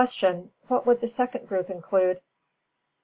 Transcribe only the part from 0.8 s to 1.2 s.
would the